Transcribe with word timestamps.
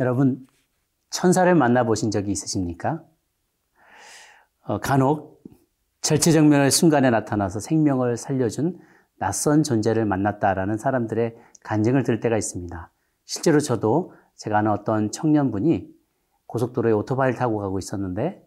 여러분, 0.00 0.46
천사를 1.10 1.52
만나보신 1.54 2.10
적이 2.10 2.32
있으십니까? 2.32 3.04
어, 4.62 4.80
간혹 4.80 5.42
절체정명의 6.00 6.70
순간에 6.70 7.10
나타나서 7.10 7.60
생명을 7.60 8.16
살려준 8.16 8.78
낯선 9.18 9.62
존재를 9.62 10.04
만났다라는 10.04 10.76
사람들의 10.76 11.36
간증을 11.62 12.02
들 12.02 12.20
때가 12.20 12.36
있습니다. 12.36 12.90
실제로 13.24 13.60
저도 13.60 14.12
제가 14.36 14.58
아는 14.58 14.70
어떤 14.72 15.10
청년분이 15.10 15.88
고속도로에 16.46 16.92
오토바이를 16.92 17.38
타고 17.38 17.58
가고 17.58 17.78
있었는데 17.78 18.46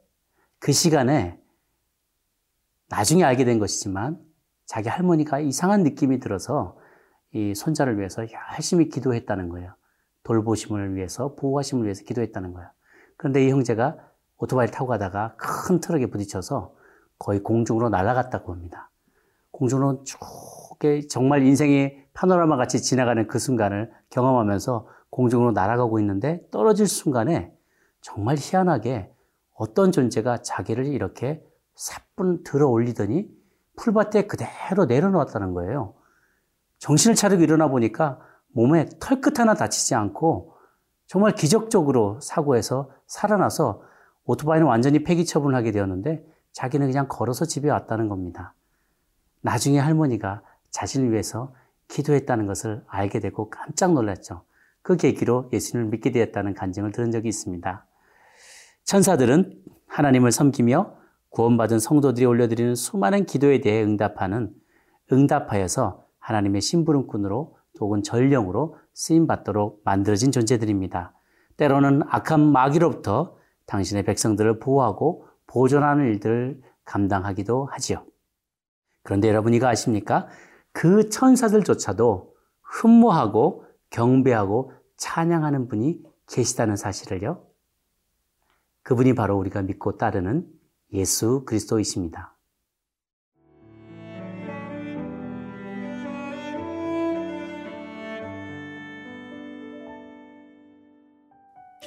그 0.59 0.71
시간에 0.71 1.39
나중에 2.89 3.23
알게 3.23 3.45
된 3.45 3.59
것이지만 3.59 4.20
자기 4.66 4.89
할머니가 4.89 5.39
이상한 5.39 5.84
느낌이 5.84 6.20
들어서 6.20 6.77
이 7.34 7.55
손자를 7.55 7.98
위해서 7.98 8.25
열심히 8.53 8.89
기도했다는 8.89 9.49
거예요. 9.49 9.73
돌보심을 10.27 10.95
위해서, 10.95 11.36
보호하심을 11.36 11.86
위해서 11.86 12.04
기도했다는 12.04 12.54
거예요. 12.54 12.70
그런데 13.16 13.45
이 13.45 13.49
형제가 13.49 13.98
오토바이를 14.38 14.73
타고 14.73 14.88
가다가 14.88 15.36
큰 15.38 15.80
트럭에 15.80 16.08
부딪혀서 16.08 16.76
거의 17.17 17.41
공중으로 17.41 17.90
날아갔다고 17.90 18.52
합니다. 18.52 18.91
공중으로 19.52 20.03
쭉 20.03 20.20
정말 21.09 21.44
인생의 21.44 22.05
파노라마 22.13 22.58
같이 22.58 22.81
지나가는 22.81 23.26
그 23.26 23.40
순간을 23.40 23.91
경험하면서 24.12 24.88
공중으로 25.09 25.53
날아가고 25.53 26.00
있는데 26.00 26.45
떨어질 26.52 26.88
순간에 26.88 27.52
정말 28.02 28.36
희한하게 28.38 29.12
어떤 29.55 29.91
존재가 29.91 30.44
자기를 30.44 30.86
이렇게 30.86 31.44
사뿐 31.73 32.44
들어 32.44 32.67
올리더니 32.67 33.28
풀밭에 33.78 34.28
그대로 34.28 34.86
내려놓았다는 34.86 35.53
거예요. 35.53 35.95
정신을 36.78 37.16
차리고 37.16 37.41
일어나 37.41 37.69
보니까 37.69 38.19
몸에 38.58 38.89
털끝 39.00 39.39
하나 39.39 39.53
다치지 39.53 39.94
않고 39.94 40.55
정말 41.05 41.36
기적적으로 41.36 42.19
사고에서 42.19 42.89
살아나서 43.05 43.83
오토바이는 44.25 44.66
완전히 44.66 45.03
폐기 45.03 45.25
처분하게 45.25 45.72
되었는데 45.72 46.25
자기는 46.53 46.88
그냥 46.88 47.08
걸어서 47.08 47.45
집에 47.45 47.69
왔다는 47.69 48.09
겁니다. 48.09 48.55
나중에 49.41 49.78
할머니가 49.78 50.41
자신을 50.72 51.11
위해서 51.11 51.53
기도했다는 51.88 52.47
것을 52.47 52.83
알게 52.88 53.19
되고 53.19 53.52
깜짝 53.52 53.94
놀랐죠. 53.94 54.41
그 54.81 54.97
계기로 54.97 55.50
예수님을 55.53 55.91
믿게 55.91 56.11
되었다는 56.11 56.55
간증을 56.55 56.91
들은 56.91 57.11
적이 57.11 57.30
있습니다. 57.30 57.85
천사들은 58.85 59.61
하나님을 59.85 60.31
섬기며 60.31 60.95
구원받은 61.30 61.78
성도들이 61.78 62.25
올려드리는 62.25 62.73
수많은 62.73 63.28
기도에 63.28 63.61
대해 63.61 63.83
응답하는 63.83 64.52
응답하여서 65.11 66.08
하나님의 66.17 66.61
심부름꾼으로 66.61 67.58
혹은 67.81 68.03
전령으로 68.03 68.78
쓰임받도록 68.94 69.81
만들어진 69.83 70.31
존재들입니다. 70.31 71.14
때로는 71.58 72.03
악한 72.08 72.52
마귀로부터 72.52 73.36
당신의 73.66 74.03
백성들을 74.03 74.59
보호하고 74.59 75.28
보존하는 75.47 76.06
일들을 76.06 76.61
감당하기도 76.86 77.66
하지요. 77.66 78.06
그런데 79.03 79.28
여러분 79.30 79.53
이거 79.53 79.67
아십니까? 79.67 80.28
그 80.72 81.09
천사들조차도 81.09 82.34
흠모하고 82.61 83.66
경배하고 83.89 84.73
찬양하는 84.97 85.67
분이 85.67 86.02
계시다는 86.28 86.75
사실을요. 86.75 87.44
그분이 88.84 89.16
바로 89.16 89.38
우리가 89.38 89.62
믿고 89.64 89.97
따르는 89.97 90.47
예수 90.94 91.44
그리스도이십니다. 91.45 92.36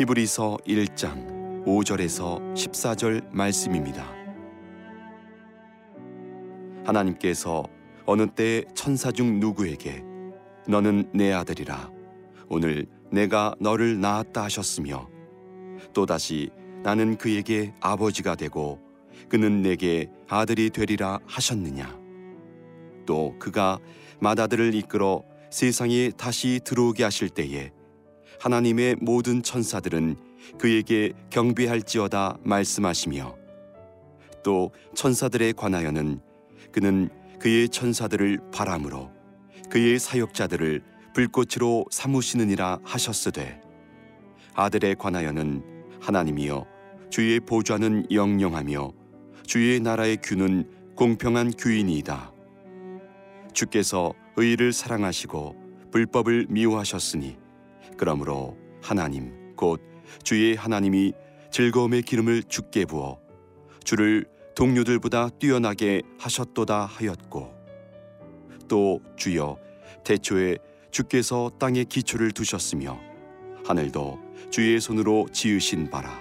히브리서 0.00 0.56
1장 0.66 1.66
5절에서 1.66 2.54
14절 2.54 3.22
말씀입니다. 3.32 4.10
하나님께서 6.86 7.64
어느 8.06 8.26
때 8.26 8.64
천사 8.74 9.12
중 9.12 9.40
누구에게 9.40 10.02
너는 10.66 11.10
내 11.12 11.34
아들이라 11.34 11.90
오늘 12.48 12.86
내가 13.10 13.54
너를 13.60 14.00
낳았다 14.00 14.44
하셨으며 14.44 15.06
또다시 15.92 16.48
나는 16.82 17.18
그에게 17.18 17.74
아버지가 17.80 18.36
되고 18.36 18.80
그는 19.28 19.60
내게 19.60 20.08
아들이 20.28 20.70
되리라 20.70 21.18
하셨느냐 21.26 22.00
또 23.04 23.34
그가 23.38 23.78
맏아들을 24.20 24.74
이끌어 24.76 25.22
세상에 25.50 26.10
다시 26.16 26.58
들어오게 26.64 27.04
하실 27.04 27.28
때에 27.28 27.70
하나님의 28.40 28.96
모든 29.00 29.42
천사들은 29.42 30.16
그에게 30.58 31.12
경배할지어다 31.28 32.38
말씀하시며 32.42 33.36
또 34.42 34.70
천사들에 34.94 35.52
관하여는 35.52 36.20
그는 36.72 37.10
그의 37.38 37.68
천사들을 37.68 38.40
바람으로 38.50 39.10
그의 39.68 39.98
사역자들을 39.98 40.82
불꽃으로 41.14 41.84
삼으시느니라 41.90 42.80
하셨으되 42.82 43.60
아들에 44.54 44.94
관하여는 44.94 45.62
하나님이여 46.00 46.66
주의 47.10 47.40
보좌는 47.40 48.06
영영하며 48.10 48.92
주의 49.46 49.80
나라의 49.80 50.16
규는 50.22 50.70
공평한 50.96 51.50
규이니이다. 51.50 52.32
주께서 53.52 54.14
의를 54.36 54.72
사랑하시고 54.72 55.90
불법을 55.90 56.46
미워하셨으니 56.48 57.49
그러므로 58.00 58.56
하나님 58.80 59.54
곧 59.56 59.78
주의 60.22 60.56
하나님이 60.56 61.12
즐거움의 61.50 62.00
기름을 62.00 62.44
주께 62.44 62.86
부어 62.86 63.20
주를 63.84 64.24
동료들보다 64.54 65.28
뛰어나게 65.38 66.00
하셨도다 66.18 66.86
하였고 66.86 67.54
또 68.68 69.02
주여 69.16 69.58
대초에 70.02 70.56
주께서 70.90 71.50
땅에 71.58 71.84
기초를 71.84 72.30
두셨으며 72.30 72.98
하늘도 73.66 74.18
주의 74.48 74.80
손으로 74.80 75.26
지으신 75.30 75.90
바라. 75.90 76.18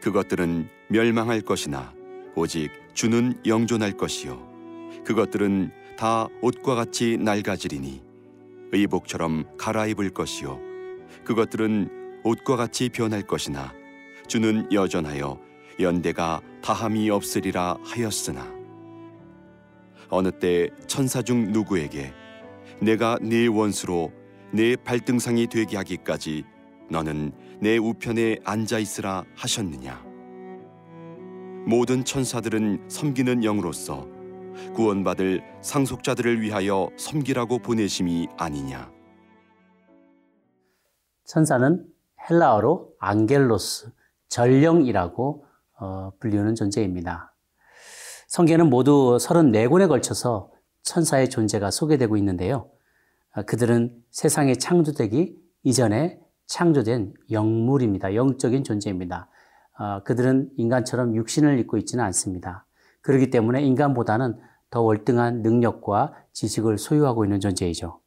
그것들은 0.00 0.66
멸망할 0.88 1.42
것이나 1.42 1.92
오직 2.34 2.70
주는 2.94 3.38
영존할 3.44 3.98
것이요. 3.98 5.02
그것들은 5.04 5.72
다 5.98 6.26
옷과 6.40 6.74
같이 6.74 7.18
낡아지리니 7.20 8.02
의복처럼 8.72 9.58
갈아입을 9.58 10.08
것이요 10.08 10.71
그것들은 11.24 12.20
옷과 12.24 12.56
같이 12.56 12.88
변할 12.88 13.22
것이나 13.22 13.72
주는 14.26 14.70
여전하여 14.72 15.38
연대가 15.80 16.40
다함이 16.62 17.10
없으리라 17.10 17.78
하였으나. 17.84 18.46
어느 20.08 20.30
때 20.30 20.68
천사 20.86 21.22
중 21.22 21.52
누구에게 21.52 22.12
내가 22.80 23.18
네 23.20 23.46
원수로 23.46 24.12
내 24.52 24.76
발등상이 24.76 25.46
되게 25.46 25.76
하기까지 25.76 26.44
너는 26.90 27.32
내 27.60 27.78
우편에 27.78 28.38
앉아 28.44 28.78
있으라 28.78 29.24
하셨느냐? 29.34 30.04
모든 31.66 32.04
천사들은 32.04 32.88
섬기는 32.88 33.44
영으로서 33.44 34.06
구원받을 34.74 35.42
상속자들을 35.62 36.40
위하여 36.40 36.90
섬기라고 36.98 37.60
보내심이 37.60 38.28
아니냐 38.36 38.90
천사는 41.24 41.86
헬라어로 42.28 42.94
안겔로스, 42.98 43.90
전령이라고 44.28 45.44
어, 45.80 46.12
불리는 46.20 46.54
존재입니다. 46.54 47.34
성경에는 48.28 48.70
모두 48.70 49.18
34권에 49.20 49.88
걸쳐서 49.88 50.50
천사의 50.82 51.28
존재가 51.30 51.70
소개되고 51.70 52.16
있는데요. 52.16 52.70
아, 53.32 53.42
그들은 53.42 54.02
세상에 54.10 54.54
창조되기 54.54 55.36
이전에 55.64 56.20
창조된 56.46 57.14
영물입니다. 57.30 58.14
영적인 58.14 58.64
존재입니다. 58.64 59.28
아, 59.76 60.02
그들은 60.02 60.50
인간처럼 60.56 61.16
육신을 61.16 61.58
입고 61.60 61.76
있지는 61.78 62.04
않습니다. 62.04 62.66
그렇기 63.00 63.30
때문에 63.30 63.62
인간보다는 63.62 64.38
더 64.70 64.80
월등한 64.82 65.42
능력과 65.42 66.14
지식을 66.32 66.78
소유하고 66.78 67.24
있는 67.24 67.40
존재이죠. 67.40 68.01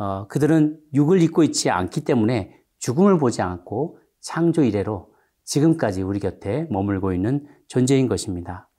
어, 0.00 0.26
그들은 0.28 0.80
육을 0.94 1.20
입고 1.20 1.42
있지 1.42 1.68
않기 1.68 2.06
때문에 2.06 2.58
죽음을 2.78 3.18
보지 3.18 3.42
않고 3.42 3.98
창조 4.20 4.62
이래로 4.62 5.12
지금까지 5.44 6.00
우리 6.00 6.20
곁에 6.20 6.66
머물고 6.70 7.12
있는 7.12 7.46
존재인 7.68 8.08
것입니다. 8.08 8.70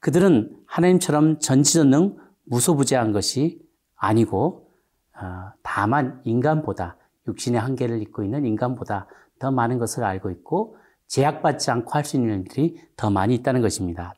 그들은 0.00 0.54
하나님처럼 0.66 1.38
전지전능 1.38 2.18
무소부재한 2.44 3.12
것이 3.12 3.62
아니고 3.96 4.70
어, 5.18 5.52
다만 5.62 6.20
인간보다 6.24 6.98
육신의 7.26 7.58
한계를 7.58 8.02
입고 8.02 8.22
있는 8.22 8.44
인간보다 8.44 9.06
더 9.38 9.50
많은 9.50 9.78
것을 9.78 10.04
알고 10.04 10.30
있고 10.32 10.76
제약받지 11.06 11.70
않고 11.70 11.92
할 11.92 12.04
수 12.04 12.16
있는 12.16 12.40
일들이 12.40 12.78
더 12.94 13.08
많이 13.08 13.34
있다는 13.36 13.62
것입니다. 13.62 14.12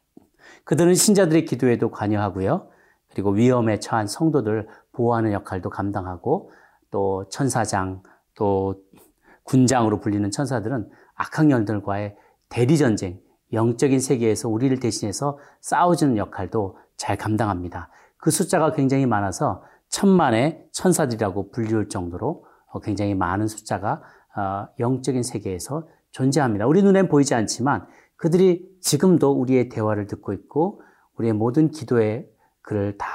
그들은 0.64 0.97
신자들의 0.97 1.44
기도에도 1.44 1.93
관여하고요. 1.93 2.69
그리고 3.12 3.31
위험에 3.31 3.79
처한 3.79 4.08
성도들 4.08 4.67
보호하는 4.92 5.32
역할도 5.32 5.70
감당하고 5.70 6.50
또 6.90 7.28
천사장 7.28 8.02
또 8.34 8.76
군장으로 9.44 10.00
불리는 10.00 10.31
천사들은 10.31 10.90
악한 11.14 11.50
영들과의 11.50 12.16
대리 12.48 12.78
전쟁, 12.78 13.20
영적인 13.52 14.00
세계에서 14.00 14.48
우리를 14.48 14.78
대신해서 14.81 15.38
싸워주는 15.60 16.16
역할도 16.16 16.78
잘 16.96 17.16
감당합니다. 17.16 17.88
그 18.16 18.31
숫자가 18.31 18.72
굉장히 18.72 19.06
많아서 19.06 19.62
천만의 19.88 20.69
천사들이라고 20.72 21.50
불리울 21.50 21.88
정도로 21.88 22.44
굉장히 22.82 23.14
많은 23.14 23.48
숫자가 23.48 24.02
어, 24.37 24.69
영적인 24.78 25.22
세계에서 25.22 25.88
존재합니다. 26.12 26.66
우리 26.66 26.82
눈엔 26.82 27.08
보이지 27.08 27.34
않지만 27.34 27.87
그들이 28.16 28.69
지금도 28.81 29.32
우리의 29.32 29.69
대화를 29.69 30.06
듣고 30.06 30.32
있고 30.32 30.82
우리의 31.16 31.32
모든 31.32 31.70
기도의 31.70 32.28
글을 32.62 32.98
다 32.98 33.06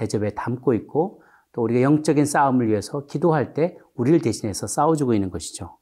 대접에 0.00 0.30
담고 0.30 0.72
있고 0.74 1.22
또 1.52 1.62
우리가 1.62 1.82
영적인 1.82 2.24
싸움을 2.24 2.68
위해서 2.68 3.04
기도할 3.06 3.52
때 3.52 3.76
우리를 3.94 4.20
대신해서 4.22 4.66
싸워주고 4.66 5.12
있는 5.14 5.30
것이죠. 5.30 5.76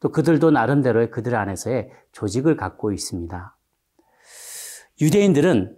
또 0.00 0.10
그들도 0.10 0.50
나름대로의 0.50 1.10
그들 1.10 1.36
안에서의 1.36 1.90
조직을 2.12 2.56
갖고 2.56 2.90
있습니다. 2.90 3.56
유대인들은 5.00 5.76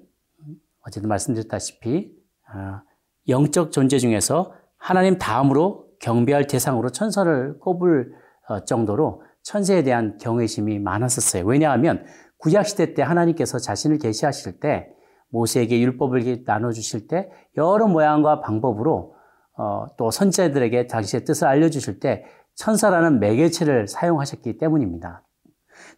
어제도 0.86 1.06
말씀드렸다시피 1.08 2.12
어, 2.54 2.80
영적 3.28 3.72
존재 3.72 3.98
중에서 3.98 4.54
하나님 4.76 5.18
다음으로 5.18 5.88
경배할 6.00 6.46
대상으로 6.46 6.90
천사를 6.90 7.58
꼽을 7.58 8.14
어, 8.48 8.64
정도로 8.64 9.22
천세에 9.42 9.82
대한 9.82 10.16
경외심이 10.18 10.78
많았었어요. 10.78 11.44
왜냐하면 11.44 12.04
구약 12.38 12.66
시대 12.66 12.94
때 12.94 13.02
하나님께서 13.02 13.58
자신을 13.58 13.98
계시하실 13.98 14.60
때 14.60 14.88
모세에게 15.32 15.80
율법을 15.80 16.44
나눠주실 16.44 17.08
때 17.08 17.30
여러 17.56 17.88
모양과 17.88 18.40
방법으로 18.40 19.14
어, 19.58 19.86
또 19.96 20.10
선제들에게 20.10 20.86
당시의 20.86 21.24
뜻을 21.24 21.46
알려주실 21.46 22.00
때 22.00 22.24
천사라는 22.54 23.18
매개체를 23.18 23.88
사용하셨기 23.88 24.58
때문입니다. 24.58 25.22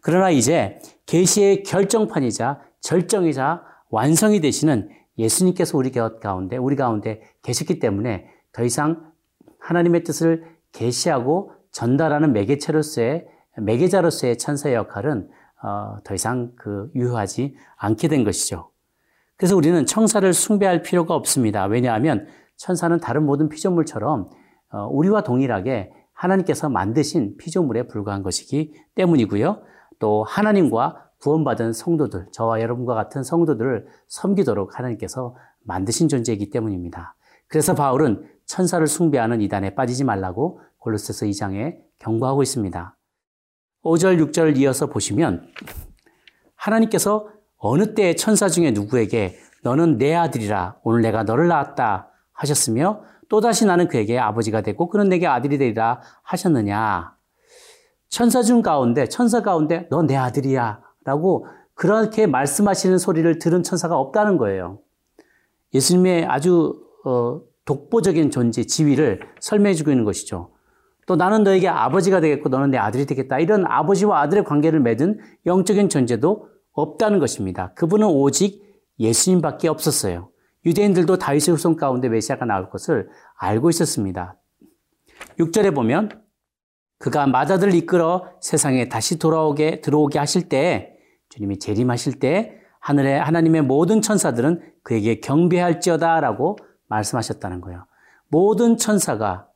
그러나 0.01 0.29
이제 0.29 0.79
계시의 1.05 1.63
결정판이자 1.63 2.61
절정이자 2.81 3.63
완성이 3.89 4.39
되시는 4.39 4.89
예수님께서 5.17 5.77
우리 5.77 5.91
가운데 5.91 6.57
우리 6.57 6.75
가운데 6.75 7.21
계셨기 7.43 7.79
때문에 7.79 8.27
더 8.51 8.63
이상 8.63 9.11
하나님의 9.59 10.03
뜻을 10.03 10.45
계시하고 10.71 11.51
전달하는 11.71 12.33
매개체로서의 12.33 13.25
매개자로서의 13.57 14.37
천사의 14.37 14.75
역할은 14.75 15.29
어, 15.63 15.97
더 16.03 16.13
이상 16.13 16.51
그 16.55 16.89
유효하지 16.95 17.55
않게 17.77 18.07
된 18.07 18.23
것이죠. 18.23 18.69
그래서 19.37 19.55
우리는 19.55 19.85
천사를 19.85 20.31
숭배할 20.33 20.81
필요가 20.81 21.15
없습니다. 21.15 21.65
왜냐하면 21.65 22.27
천사는 22.55 22.97
다른 22.99 23.25
모든 23.25 23.49
피조물처럼 23.49 24.29
어, 24.71 24.87
우리와 24.87 25.23
동일하게 25.23 25.91
하나님께서 26.13 26.69
만드신 26.69 27.37
피조물에 27.37 27.87
불과한 27.87 28.23
것이기 28.23 28.73
때문이고요. 28.95 29.61
또 29.99 30.23
하나님과 30.23 31.09
구원받은 31.19 31.73
성도들, 31.73 32.27
저와 32.31 32.61
여러분과 32.61 32.93
같은 32.93 33.23
성도들을 33.23 33.87
섬기도록 34.07 34.77
하나님께서 34.77 35.35
만드신 35.63 36.07
존재이기 36.07 36.49
때문입니다. 36.49 37.15
그래서 37.47 37.73
바울은 37.73 38.29
천사를 38.45 38.85
숭배하는 38.85 39.41
이단에 39.41 39.75
빠지지 39.75 40.03
말라고 40.03 40.61
골로새서 40.77 41.25
2장에 41.25 41.77
경고하고 41.99 42.43
있습니다. 42.43 42.97
5절, 43.83 44.31
6절을 44.31 44.57
이어서 44.57 44.87
보시면 44.87 45.47
하나님께서 46.55 47.29
어느 47.67 47.95
때에 47.95 48.13
천사 48.15 48.47
중에 48.47 48.71
누구에게 48.71 49.37
너는 49.63 49.97
내 49.97 50.13
아들이라 50.13 50.75
오늘 50.83 51.01
내가 51.01 51.23
너를 51.23 51.47
낳았다 51.47 52.09
하셨으며 52.33 53.01
또다시 53.27 53.65
나는 53.65 53.87
그에게 53.87 54.19
아버지가 54.19 54.61
되고 54.61 54.87
그는 54.87 55.09
내게 55.09 55.25
아들이 55.25 55.57
되리라 55.57 56.01
하셨느냐. 56.21 57.15
천사 58.09 58.43
중 58.43 58.61
가운데 58.61 59.07
천사 59.07 59.41
가운데 59.41 59.87
너 59.89 60.03
내 60.03 60.15
아들이야 60.15 60.79
라고 61.05 61.47
그렇게 61.73 62.27
말씀하시는 62.27 62.99
소리를 62.99 63.39
들은 63.39 63.63
천사가 63.63 63.97
없다는 63.97 64.37
거예요. 64.37 64.79
예수님의 65.73 66.25
아주 66.25 66.79
어, 67.03 67.41
독보적인 67.65 68.29
존재, 68.29 68.63
지위를 68.63 69.21
설명해 69.39 69.73
주고 69.73 69.89
있는 69.89 70.05
것이죠. 70.05 70.51
또 71.07 71.15
나는 71.15 71.43
너에게 71.43 71.67
아버지가 71.67 72.19
되겠고 72.21 72.49
너는 72.49 72.69
내 72.69 72.77
아들이 72.77 73.07
되겠다. 73.07 73.39
이런 73.39 73.65
아버지와 73.65 74.21
아들의 74.21 74.43
관계를 74.43 74.79
맺은 74.81 75.19
영적인 75.47 75.89
존재도 75.89 76.54
없다는 76.75 77.19
것입니다. 77.19 77.73
그분은 77.73 78.07
오직 78.07 78.63
예수님밖에 78.99 79.67
없었어요. 79.67 80.29
유대인들도 80.65 81.17
다윗의 81.17 81.55
후손 81.55 81.75
가운데 81.75 82.09
메시아가 82.09 82.45
나올 82.45 82.69
것을 82.69 83.09
알고 83.37 83.69
있었습니다. 83.69 84.37
6절에 85.39 85.73
보면 85.73 86.23
그가 86.97 87.27
마다들을 87.27 87.73
이끌어 87.75 88.25
세상에 88.41 88.89
다시 88.89 89.19
돌아오게 89.19 89.81
들어오게 89.81 90.19
하실 90.19 90.49
때 90.49 90.97
주님이 91.29 91.59
재림하실 91.59 92.19
때 92.19 92.59
하늘의 92.79 93.19
하나님의 93.19 93.63
모든 93.63 94.01
천사들은 94.01 94.61
그에게 94.83 95.19
경배할지어다라고 95.19 96.57
말씀하셨다는 96.87 97.61
거예요. 97.61 97.85
모든 98.27 98.77
천사가 98.77 99.47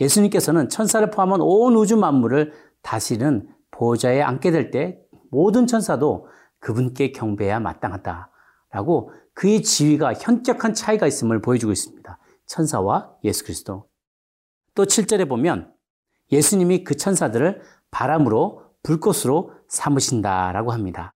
예수님께서는 0.00 0.68
천사를 0.68 1.08
포함한 1.10 1.40
온 1.40 1.74
우주 1.76 1.96
만물을 1.96 2.52
다시는 2.82 3.48
보좌에 3.70 4.22
앉게 4.22 4.50
될 4.50 4.70
때 4.70 4.98
모든 5.30 5.66
천사도 5.66 6.28
그분께 6.60 7.12
경배해야 7.12 7.60
마땅하다라고 7.60 9.12
그의 9.34 9.62
지위가 9.62 10.14
현격한 10.14 10.74
차이가 10.74 11.06
있음을 11.06 11.40
보여주고 11.40 11.72
있습니다. 11.72 12.18
천사와 12.46 13.14
예수 13.24 13.44
그리스도. 13.44 13.88
또 14.74 14.84
7절에 14.84 15.28
보면 15.28 15.72
예수님이 16.32 16.84
그 16.84 16.96
천사들을 16.96 17.62
바람으로 17.90 18.64
불꽃으로 18.82 19.52
삼으신다라고 19.68 20.72
합니다. 20.72 21.14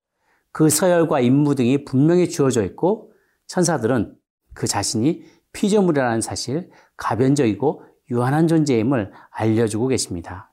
그 0.52 0.68
서열과 0.68 1.20
임무 1.20 1.54
등이 1.54 1.84
분명히 1.84 2.28
주어져 2.28 2.62
있고 2.64 3.12
천사들은 3.46 4.16
그 4.54 4.66
자신이 4.66 5.24
피조물이라는 5.52 6.20
사실, 6.20 6.70
가변적이고 6.96 7.84
유한한 8.10 8.48
존재임을 8.48 9.12
알려주고 9.30 9.88
계십니다. 9.88 10.52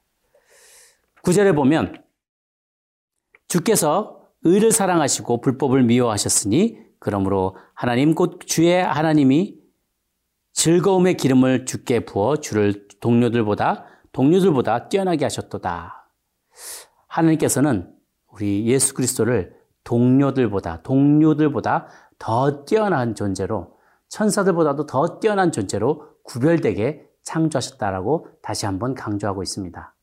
구절에 1.21 1.53
보면 1.53 2.03
주께서 3.47 4.18
의를 4.43 4.71
사랑하시고 4.71 5.41
불법을 5.41 5.83
미워하셨으니 5.83 6.79
그러므로 6.99 7.57
하나님 7.73 8.15
곧 8.15 8.39
주의 8.45 8.81
하나님이 8.81 9.57
즐거움의 10.53 11.17
기름을 11.17 11.65
주께 11.65 12.05
부어 12.05 12.37
주를 12.37 12.87
동료들보다 12.99 13.85
동료들보다 14.11 14.89
뛰어나게 14.89 15.25
하셨도다. 15.25 16.09
하나님께서는 17.07 17.93
우리 18.27 18.65
예수 18.65 18.93
그리스도를 18.93 19.55
동료들보다 19.83 20.81
동료들보다 20.81 21.87
더 22.17 22.65
뛰어난 22.65 23.15
존재로 23.15 23.77
천사들보다도 24.09 24.85
더 24.85 25.19
뛰어난 25.19 25.51
존재로 25.51 26.09
구별되게 26.23 27.07
창조하셨다라고 27.23 28.27
다시 28.41 28.65
한번 28.65 28.95
강조하고 28.95 29.43
있습니다. 29.43 29.95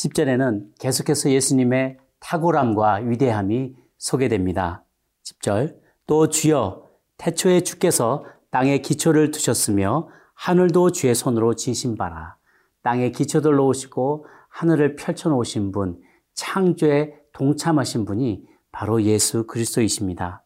10절에는 0.00 0.78
계속해서 0.78 1.30
예수님의 1.30 1.98
탁월함과 2.20 3.00
위대함이 3.04 3.74
소개됩니다. 3.98 4.84
10절 5.24 5.76
또 6.06 6.28
주여 6.28 6.88
태초에 7.18 7.60
주께서 7.60 8.24
땅에 8.50 8.78
기초를 8.78 9.30
두셨으며 9.30 10.08
하늘도 10.34 10.92
주의 10.92 11.14
손으로 11.14 11.54
지신 11.54 11.96
바라 11.96 12.36
땅에 12.82 13.10
기초들 13.10 13.52
놓으시고 13.52 14.26
하늘을 14.48 14.96
펼쳐 14.96 15.28
놓으신 15.28 15.70
분 15.70 16.00
창조에 16.32 17.14
동참하신 17.34 18.06
분이 18.06 18.46
바로 18.72 19.02
예수 19.02 19.46
그리스도이십니다. 19.46 20.44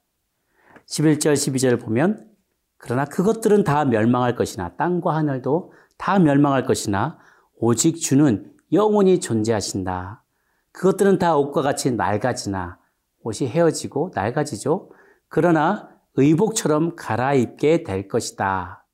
11절 0.86 1.34
12절 1.34 1.80
보면 1.80 2.28
그러나 2.76 3.04
그것들은 3.04 3.62
다 3.62 3.84
멸망할 3.84 4.34
것이나 4.34 4.74
땅과 4.76 5.14
하늘도 5.14 5.72
다 5.96 6.18
멸망할 6.18 6.64
것이나 6.64 7.18
오직 7.56 8.00
주는 8.00 8.53
영원히 8.74 9.20
존재하신다. 9.20 10.24
그것들은 10.72 11.18
다 11.18 11.36
옷과 11.36 11.62
같이 11.62 11.92
낡아지나 11.92 12.78
옷이 13.22 13.48
헤어지고 13.48 14.10
낡아지죠. 14.14 14.90
그러나 15.28 15.88
의복처럼 16.16 16.96
갈아입게 16.96 17.84
될 17.84 18.08
것이다. 18.08 18.86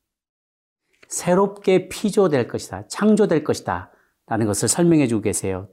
새롭게 1.08 1.88
피조될 1.88 2.46
것이다. 2.46 2.86
창조될 2.86 3.42
것이다. 3.42 3.90
라는 4.26 4.46
것을 4.46 4.68
설명해 4.68 5.08
주고 5.08 5.22
계세요. 5.22 5.68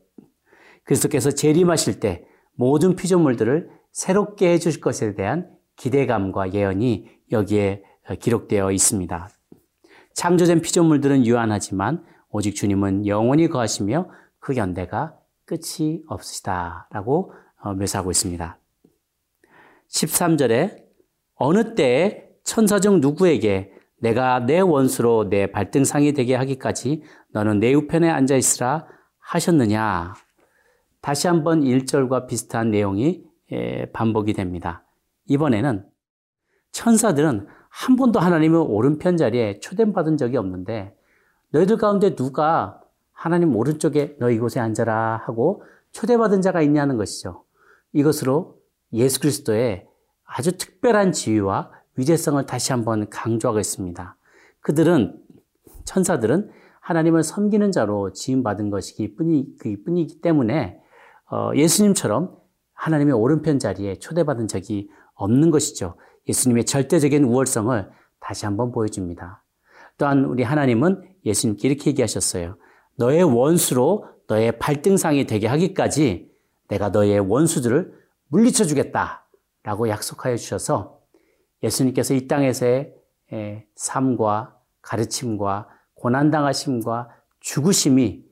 그리스도께서 0.83 1.31
재림하실 1.31 1.99
때 1.99 2.25
모든 2.53 2.95
피조물들을 2.95 3.69
새롭게 3.91 4.51
해 4.51 4.57
주실 4.57 4.81
것에 4.81 5.13
대한 5.13 5.51
기대감과 5.75 6.53
예언이 6.53 7.07
여기에 7.31 7.83
기록되어 8.19 8.71
있습니다. 8.71 9.29
창조된 10.13 10.61
피조물들은 10.61 11.25
유한하지만 11.25 12.03
오직 12.29 12.55
주님은 12.55 13.07
영원히 13.07 13.47
거하시며 13.47 14.09
그 14.39 14.55
연대가 14.57 15.17
끝이 15.45 16.01
없으시다라고 16.07 17.33
어, 17.61 17.73
묘사하고 17.73 18.11
있습니다. 18.11 18.59
13절에 19.89 20.83
어느 21.35 21.75
때에 21.75 22.27
천사 22.43 22.79
중 22.79 22.99
누구에게 22.99 23.71
내가 23.99 24.39
내 24.39 24.59
원수로 24.59 25.29
내 25.29 25.51
발등상이 25.51 26.13
되게 26.13 26.35
하기까지 26.35 27.03
너는 27.31 27.59
내 27.59 27.73
우편에 27.73 28.09
앉아 28.09 28.35
있으라 28.35 28.87
하셨느냐. 29.19 30.13
다시 31.01 31.27
한번 31.27 31.61
1절과 31.61 32.27
비슷한 32.27 32.71
내용이 32.71 33.23
반복이 33.93 34.33
됩니다. 34.33 34.85
이번에는 35.27 35.85
천사들은 36.71 37.47
한 37.69 37.95
번도 37.95 38.19
하나님의 38.19 38.61
오른편 38.61 39.17
자리에 39.17 39.59
초대받은 39.59 40.17
적이 40.17 40.37
없는데 40.37 40.96
너희들 41.57 41.77
가운데 41.77 42.15
누가 42.15 42.81
하나님 43.11 43.55
오른쪽에 43.55 44.15
너 44.19 44.29
이곳에 44.29 44.59
앉아라 44.59 45.23
하고 45.25 45.63
초대받은 45.91 46.41
자가 46.41 46.61
있냐는 46.61 46.97
것이죠. 46.97 47.45
이것으로 47.93 48.59
예수 48.93 49.19
그리스도의 49.19 49.87
아주 50.23 50.55
특별한 50.57 51.13
지위와 51.13 51.71
위대성을 51.95 52.45
다시 52.45 52.73
한번 52.73 53.09
강조하겠습니다. 53.09 54.17
그들은 54.59 55.19
천사들은 55.85 56.51
하나님을 56.79 57.23
섬기는 57.23 57.71
자로 57.71 58.13
지음받은 58.13 58.69
것이기 58.69 59.15
뿐이, 59.15 59.55
뿐이기 59.83 60.21
때문에 60.21 60.79
어, 61.31 61.51
예수님처럼 61.55 62.37
하나님의 62.73 63.15
오른편 63.15 63.57
자리에 63.57 63.95
초대받은 63.95 64.47
적이 64.47 64.91
없는 65.15 65.49
것이죠. 65.49 65.95
예수님의 66.27 66.65
절대적인 66.65 67.23
우월성을 67.23 67.89
다시 68.19 68.45
한번 68.45 68.71
보여줍니다. 68.71 69.43
또한 69.97 70.25
우리 70.25 70.43
하나님은 70.43 71.03
예수님께 71.25 71.67
이렇게 71.67 71.89
얘기하셨어요. 71.89 72.57
너의 72.97 73.23
원수로 73.23 74.05
너의 74.27 74.57
발등상이 74.59 75.25
되게 75.25 75.47
하기까지 75.47 76.31
내가 76.67 76.89
너의 76.89 77.19
원수들을 77.19 77.93
물리쳐 78.27 78.65
주겠다. 78.65 79.27
라고 79.63 79.89
약속하여 79.89 80.37
주셔서 80.37 80.99
예수님께서 81.61 82.13
이 82.13 82.27
땅에서의 82.27 82.93
삶과 83.75 84.55
가르침과 84.81 85.67
고난당하심과 85.95 87.09
죽으심이 87.39 88.23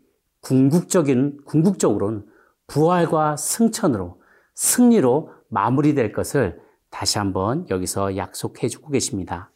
궁극적인, 0.42 1.44
궁극적으로는 1.46 2.26
부활과 2.68 3.36
승천으로, 3.36 4.22
승리로 4.54 5.32
마무리될 5.50 6.12
것을 6.12 6.62
다시 6.90 7.18
한번 7.18 7.68
여기서 7.70 8.16
약속해 8.16 8.68
주고 8.70 8.90
계십니다. 8.92 9.52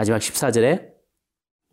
마지막 0.00 0.16
14절에 0.16 0.92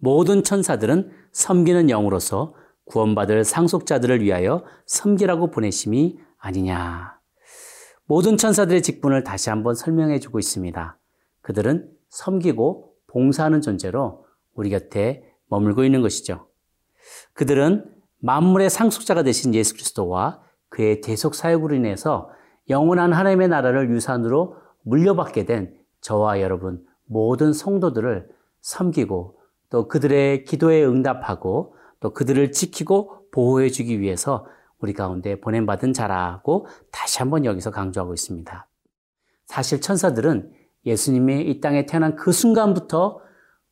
모든 0.01 0.43
천사들은 0.43 1.11
섬기는 1.31 1.89
영으로서 1.89 2.55
구원받을 2.83 3.45
상속자들을 3.45 4.21
위하여 4.21 4.65
섬기라고 4.85 5.49
보내심이 5.49 6.19
아니냐. 6.37 7.21
모든 8.03 8.35
천사들의 8.35 8.83
직분을 8.83 9.23
다시 9.23 9.49
한번 9.49 9.75
설명해 9.75 10.19
주고 10.19 10.39
있습니다. 10.39 10.99
그들은 11.39 11.89
섬기고 12.09 12.95
봉사하는 13.07 13.61
존재로 13.61 14.25
우리 14.55 14.71
곁에 14.71 15.23
머물고 15.47 15.85
있는 15.85 16.01
것이죠. 16.01 16.49
그들은 17.31 17.89
만물의 18.19 18.69
상속자가 18.69 19.23
되신 19.23 19.55
예수 19.55 19.73
그리스도와 19.73 20.41
그의 20.67 20.99
대속 20.99 21.33
사역으로 21.33 21.75
인해서 21.75 22.29
영원한 22.69 23.13
하나님의 23.13 23.47
나라를 23.47 23.89
유산으로 23.89 24.57
물려받게 24.83 25.45
된 25.45 25.77
저와 26.01 26.41
여러분 26.41 26.85
모든 27.07 27.53
성도들을 27.53 28.29
섬기고 28.61 29.39
또 29.69 29.87
그들의 29.87 30.45
기도에 30.45 30.85
응답하고 30.85 31.75
또 31.99 32.13
그들을 32.13 32.51
지키고 32.51 33.29
보호해 33.31 33.69
주기 33.69 33.99
위해서 33.99 34.45
우리 34.79 34.93
가운데 34.93 35.39
보냄받은 35.39 35.93
자라고 35.93 36.67
다시 36.91 37.19
한번 37.19 37.45
여기서 37.45 37.71
강조하고 37.71 38.13
있습니다. 38.13 38.67
사실 39.45 39.81
천사들은 39.81 40.51
예수님이 40.85 41.41
이 41.49 41.59
땅에 41.61 41.85
태어난 41.85 42.15
그 42.15 42.31
순간부터 42.31 43.19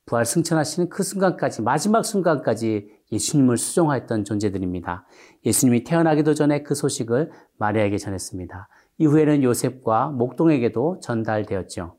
부활 0.06 0.26
승천하시는 0.26 0.90
그 0.90 1.04
순간까지 1.04 1.62
마지막 1.62 2.04
순간까지 2.04 2.90
예수님을 3.12 3.58
수종하였던 3.58 4.24
존재들입니다. 4.24 5.06
예수님이 5.46 5.84
태어나기도 5.84 6.34
전에 6.34 6.64
그 6.64 6.76
소식을 6.76 7.32
마리아에게 7.58 7.98
전했습니다. 7.98 8.68
이후에는 8.98 9.44
요셉과 9.44 10.10
목동에게도 10.10 11.00
전달되었죠. 11.02 11.98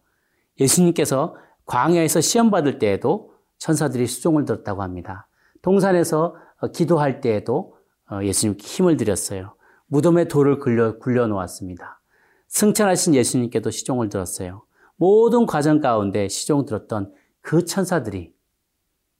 예수님께서 0.60 1.36
광야에서 1.66 2.20
시험 2.20 2.50
받을 2.50 2.78
때에도 2.78 3.32
천사들이 3.58 4.06
수종을 4.06 4.44
들었다고 4.44 4.82
합니다. 4.82 5.28
동산에서 5.62 6.36
기도할 6.74 7.20
때에도 7.20 7.76
어, 8.10 8.20
예수님께 8.22 8.64
힘을 8.64 8.96
드렸어요. 8.96 9.54
무덤에 9.88 10.28
돌을 10.28 10.58
굴려, 10.58 10.98
굴려 10.98 11.26
놓았습니다. 11.26 12.00
승천하신 12.48 13.14
예수님께도 13.14 13.70
시종을 13.70 14.08
들었어요. 14.08 14.62
모든 14.96 15.46
과정 15.46 15.80
가운데 15.80 16.28
시종 16.28 16.64
들었던 16.64 17.12
그 17.40 17.64
천사들이 17.64 18.32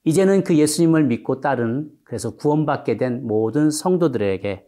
이제는 0.05 0.45
그 0.45 0.57
예수님을 0.57 1.05
믿고 1.05 1.41
따르는 1.41 1.91
그래서 2.05 2.37
구원받게 2.37 2.97
된 2.97 3.27
모든 3.27 3.71
성도들에게 3.71 4.67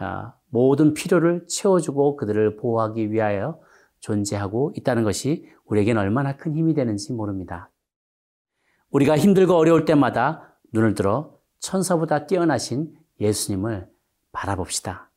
어, 0.00 0.32
모든 0.50 0.94
필요를 0.94 1.46
채워주고 1.48 2.16
그들을 2.16 2.56
보호하기 2.56 3.10
위하여 3.10 3.58
존재하고 4.00 4.72
있다는 4.76 5.04
것이 5.04 5.48
우리에게는 5.66 6.00
얼마나 6.00 6.36
큰 6.36 6.54
힘이 6.54 6.74
되는지 6.74 7.12
모릅니다. 7.12 7.70
우리가 8.90 9.18
힘들고 9.18 9.54
어려울 9.54 9.84
때마다 9.84 10.56
눈을 10.72 10.94
들어 10.94 11.38
천사보다 11.60 12.26
뛰어나신 12.26 12.94
예수님을 13.20 13.88
바라봅시다. 14.32 15.10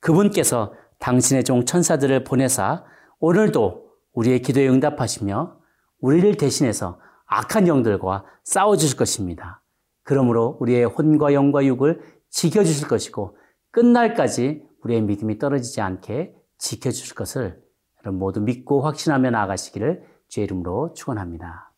그분께서 0.00 0.74
당신의 0.98 1.44
종 1.44 1.64
천사들을 1.64 2.24
보내사 2.24 2.84
오늘도 3.18 3.90
우리의 4.12 4.42
기도에 4.42 4.68
응답하시며 4.68 5.58
우리를 6.00 6.36
대신해서 6.36 7.00
악한 7.26 7.66
영들과 7.66 8.24
싸워주실 8.44 8.96
것입니다. 8.96 9.62
그러므로 10.02 10.58
우리의 10.60 10.84
혼과 10.84 11.32
영과 11.32 11.64
육을 11.64 12.00
지켜주실 12.30 12.88
것이고 12.88 13.36
끝날까지 13.70 14.62
우리의 14.82 15.02
믿음이 15.02 15.38
떨어지지 15.38 15.80
않게 15.80 16.34
지켜주실 16.58 17.14
것을 17.14 17.63
여러분 18.04 18.18
모두 18.18 18.40
믿고 18.40 18.82
확신하며 18.82 19.30
나아가시기를 19.30 20.04
주의 20.28 20.44
이름으로 20.44 20.92
축원합니다. 20.94 21.72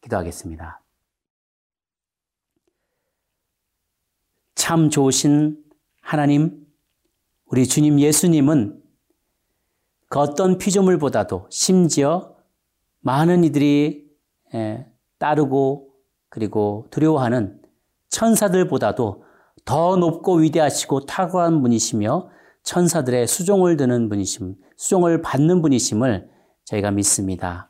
기도하겠습니다. 0.00 0.80
참 4.54 4.90
좋으신 4.90 5.62
하나님, 6.00 6.66
우리 7.46 7.66
주님 7.66 7.98
예수님은 7.98 8.82
그 10.08 10.18
어떤 10.18 10.58
피조물보다도 10.58 11.48
심지어 11.50 12.36
많은 13.00 13.44
이들이 13.44 14.08
따르고 15.18 15.90
그리고 16.28 16.86
두려워하는 16.90 17.60
천사들보다도 18.10 19.24
더 19.64 19.96
높고 19.96 20.36
위대하시고 20.36 21.06
탁월한 21.06 21.62
분이시며 21.62 22.30
천사들의 22.62 23.26
수종을 23.26 23.76
드는 23.76 24.08
분이심, 24.08 24.56
수종을 24.78 25.22
받는 25.22 25.60
분이심을 25.60 26.28
저희가 26.64 26.92
믿습니다. 26.92 27.68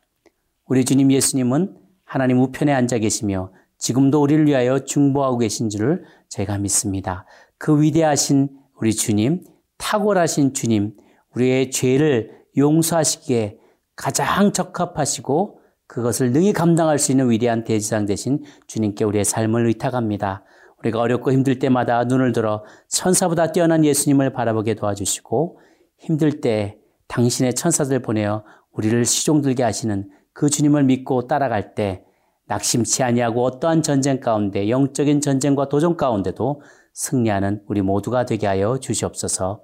우리 0.66 0.84
주님 0.84 1.10
예수님은 1.10 1.74
하나님 2.04 2.38
우편에 2.38 2.72
앉아 2.72 2.98
계시며 2.98 3.50
지금도 3.78 4.20
우리를 4.20 4.46
위하여 4.46 4.80
중보하고 4.80 5.38
계신 5.38 5.70
줄을 5.70 6.04
저희가 6.28 6.58
믿습니다. 6.58 7.24
그 7.56 7.80
위대하신 7.80 8.50
우리 8.76 8.92
주님, 8.92 9.42
탁월하신 9.78 10.52
주님, 10.52 10.96
우리의 11.34 11.70
죄를 11.70 12.42
용서하시기에 12.56 13.58
가장 13.96 14.52
적합하시고 14.52 15.60
그것을 15.86 16.32
능히 16.32 16.52
감당할 16.52 16.98
수 16.98 17.12
있는 17.12 17.30
위대한 17.30 17.64
대지상 17.64 18.04
대신 18.04 18.44
주님께 18.66 19.04
우리의 19.04 19.24
삶을 19.24 19.66
의탁합니다. 19.66 20.44
우리가 20.80 21.00
어렵고 21.00 21.32
힘들 21.32 21.58
때마다 21.58 22.04
눈을 22.04 22.32
들어 22.32 22.64
천사보다 22.88 23.52
뛰어난 23.52 23.84
예수님을 23.84 24.32
바라보게 24.34 24.74
도와주시고 24.74 25.58
힘들 25.96 26.40
때 26.40 26.78
당신의 27.08 27.54
천사들 27.54 28.00
보내어 28.00 28.44
우리를 28.72 29.04
시종들게 29.04 29.62
하시는 29.62 30.08
그 30.32 30.48
주님을 30.48 30.84
믿고 30.84 31.26
따라갈 31.26 31.74
때 31.74 32.04
낙심치 32.46 33.02
아니하고 33.02 33.44
어떠한 33.44 33.82
전쟁 33.82 34.20
가운데 34.20 34.70
영적인 34.70 35.20
전쟁과 35.20 35.68
도전 35.68 35.96
가운데도 35.96 36.62
승리하는 36.94 37.62
우리 37.66 37.82
모두가 37.82 38.24
되게 38.24 38.46
하여 38.46 38.78
주시옵소서. 38.78 39.62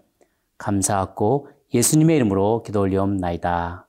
감사하고 0.59 1.49
예수님의 1.73 2.17
이름으로 2.17 2.63
기도 2.63 2.81
올리옵나이다. 2.81 3.89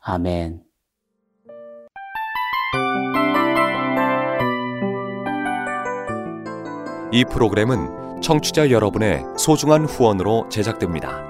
아멘. 0.00 0.62
이 7.12 7.24
프로그램은 7.24 8.20
청취자 8.20 8.70
여러분의 8.70 9.24
소중한 9.36 9.84
후원으로 9.84 10.48
제작됩니다. 10.48 11.29